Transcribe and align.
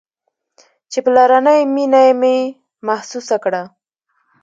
چې 0.91 0.99
پلرنۍ 1.05 1.61
مينه 1.73 2.03
مې 2.19 2.35
محسوسه 2.87 3.37
کړه. 3.43 3.61